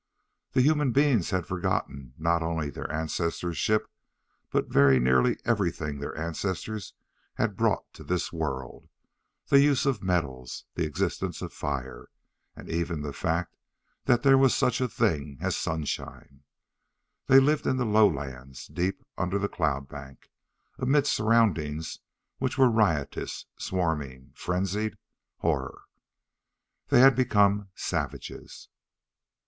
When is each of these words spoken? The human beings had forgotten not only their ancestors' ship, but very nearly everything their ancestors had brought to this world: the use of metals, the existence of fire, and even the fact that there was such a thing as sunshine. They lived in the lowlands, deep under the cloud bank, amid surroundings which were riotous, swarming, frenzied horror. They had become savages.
The 0.53 0.63
human 0.63 0.91
beings 0.93 1.29
had 1.29 1.45
forgotten 1.45 2.15
not 2.17 2.41
only 2.41 2.71
their 2.71 2.91
ancestors' 2.91 3.59
ship, 3.59 3.87
but 4.49 4.67
very 4.67 4.99
nearly 4.99 5.37
everything 5.45 5.99
their 5.99 6.17
ancestors 6.17 6.95
had 7.35 7.55
brought 7.55 7.93
to 7.93 8.03
this 8.03 8.33
world: 8.33 8.89
the 9.49 9.59
use 9.61 9.85
of 9.85 10.01
metals, 10.01 10.65
the 10.73 10.85
existence 10.87 11.43
of 11.43 11.53
fire, 11.53 12.09
and 12.55 12.67
even 12.67 13.03
the 13.03 13.13
fact 13.13 13.55
that 14.05 14.23
there 14.23 14.39
was 14.39 14.55
such 14.55 14.81
a 14.81 14.87
thing 14.89 15.37
as 15.39 15.55
sunshine. 15.55 16.45
They 17.27 17.39
lived 17.39 17.67
in 17.67 17.77
the 17.77 17.85
lowlands, 17.85 18.65
deep 18.65 19.03
under 19.19 19.37
the 19.37 19.47
cloud 19.49 19.87
bank, 19.87 20.31
amid 20.79 21.05
surroundings 21.05 21.99
which 22.39 22.57
were 22.57 22.71
riotous, 22.71 23.45
swarming, 23.59 24.31
frenzied 24.33 24.97
horror. 25.41 25.83
They 26.87 27.01
had 27.01 27.15
become 27.15 27.69
savages. 27.75 28.67